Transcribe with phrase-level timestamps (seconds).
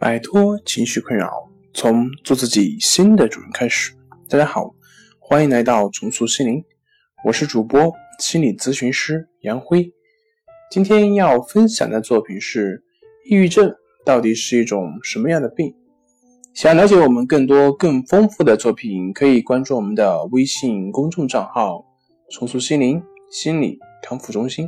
[0.00, 1.30] 摆脱情绪困扰，
[1.74, 3.92] 从做自己新的主人开始。
[4.30, 4.74] 大家好，
[5.18, 6.64] 欢迎来到重塑心灵，
[7.22, 9.92] 我是主播心理咨询师杨辉。
[10.70, 12.82] 今天要分享的作品是：
[13.28, 13.70] 抑郁症
[14.02, 15.74] 到底是一种什么样的病？
[16.54, 21.84] 想了解我们更多更丰富的作品，可以关注我们的微信公众账号
[22.32, 24.66] “重塑心灵心理康复中心”。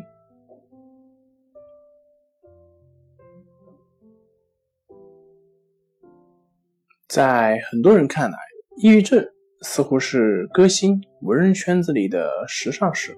[7.12, 8.38] 在很多人看来，
[8.78, 9.22] 抑郁症
[9.60, 13.14] 似乎是歌星、文人圈子里的时尚事，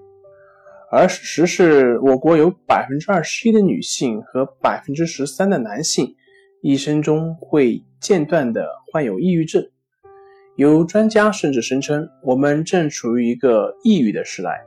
[0.91, 6.13] 而事实是我国有百分之二十一的女性和百分之十三的男性
[6.61, 9.65] 一生中会间断的患有抑郁症。
[10.57, 14.61] 有专家甚至声称，我们正处于一个抑郁的时代，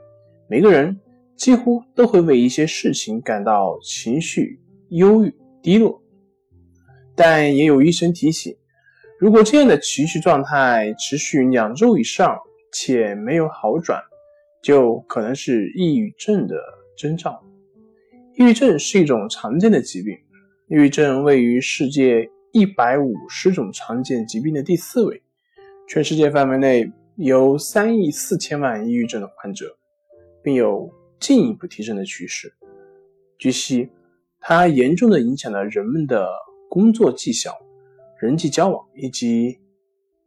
[0.49, 0.99] 每个人
[1.35, 6.01] 几乎都会为一些事情感到情绪忧郁、低落。
[7.15, 8.55] 但也有医生提醒。
[9.19, 12.39] 如果这样的情绪状态持续两周以上
[12.71, 14.01] 且没有好转，
[14.63, 16.55] 就可能是抑郁症的
[16.97, 17.37] 征兆。
[18.35, 20.13] 抑郁症是一种常见的疾病，
[20.69, 25.21] 抑郁症位于世界一百五十种常见疾病的第四位。
[25.85, 29.65] 全世界范围内有三亿四千万抑郁症的患者，
[30.41, 32.53] 并有进一步提升的趋势。
[33.37, 33.89] 据悉，
[34.39, 36.25] 它严重的影响了人们的
[36.69, 37.51] 工作绩效。
[38.19, 39.59] 人际交往以及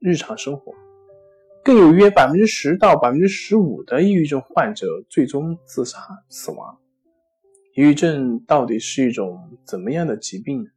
[0.01, 0.73] 日常生活，
[1.62, 5.98] 更有约百分之十到百分之十五的抑郁症患者最终自杀
[6.29, 6.79] 死亡。
[7.75, 10.70] 抑郁症到底是一种怎么样的疾病呢？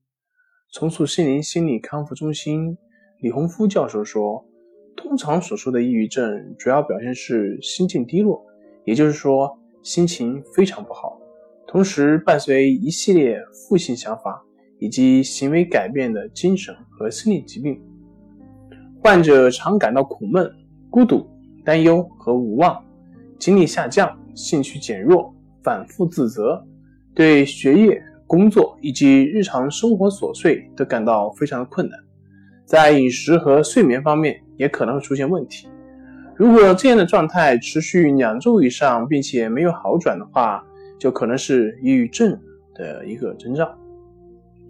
[0.74, 2.78] 重塑心灵心理康复中心
[3.20, 4.46] 李洪夫教授说，
[4.96, 8.46] 通常所说的抑郁症主要表现是心境低落，
[8.84, 11.20] 也就是说心情非常不好，
[11.66, 14.45] 同时伴随一系列负性想法。
[14.86, 17.82] 以及行为改变的精神和心理疾病，
[19.02, 20.48] 患者常感到苦闷、
[20.92, 21.28] 孤独、
[21.64, 22.80] 担忧和无望，
[23.40, 26.64] 精力下降，兴趣减弱，反复自责，
[27.16, 32.00] 对学业、工作以及日常生活琐碎都感到非常的困难，
[32.64, 35.68] 在饮食和睡眠方面也可能会出现问题。
[36.36, 40.64] 如果这样的状态持续两周以上，并且没有好转的话，
[41.00, 42.40] 就可能是抑郁症
[42.76, 43.76] 的一个征兆。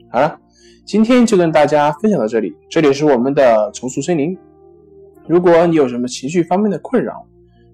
[0.09, 0.39] 好了，
[0.85, 2.55] 今天就跟大家分享到这里。
[2.69, 4.37] 这里是我们的重塑森林。
[5.27, 7.25] 如果你有什么情绪方面的困扰，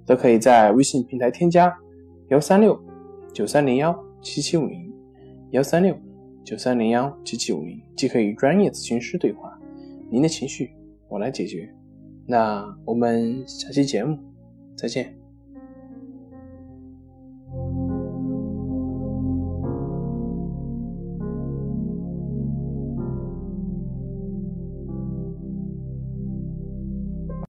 [0.05, 1.71] 都可以在微信平台添加
[2.29, 2.81] 幺三六
[3.33, 4.91] 九三零幺七七五零
[5.51, 5.95] 幺三六
[6.43, 9.57] 九三零幺七七五零，即可与专业咨询师对话。
[10.09, 10.71] 您的情绪
[11.07, 11.69] 我来解决。
[12.25, 14.17] 那我们下期节目
[14.75, 15.20] 再见。